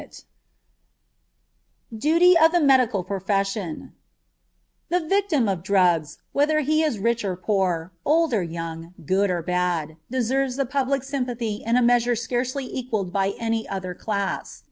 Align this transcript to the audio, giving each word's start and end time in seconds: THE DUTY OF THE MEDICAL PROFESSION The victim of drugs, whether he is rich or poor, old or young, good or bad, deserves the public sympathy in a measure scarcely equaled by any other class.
THE 1.91 1.97
DUTY 1.99 2.35
OF 2.35 2.51
THE 2.51 2.59
MEDICAL 2.59 3.03
PROFESSION 3.03 3.93
The 4.89 4.99
victim 4.99 5.47
of 5.47 5.61
drugs, 5.61 6.17
whether 6.31 6.61
he 6.61 6.81
is 6.81 6.97
rich 6.97 7.23
or 7.23 7.35
poor, 7.35 7.93
old 8.03 8.33
or 8.33 8.41
young, 8.41 8.95
good 9.05 9.29
or 9.29 9.43
bad, 9.43 9.97
deserves 10.09 10.55
the 10.55 10.65
public 10.65 11.03
sympathy 11.03 11.57
in 11.63 11.75
a 11.77 11.83
measure 11.83 12.15
scarcely 12.15 12.65
equaled 12.65 13.13
by 13.13 13.35
any 13.39 13.69
other 13.69 13.93
class. 13.93 14.59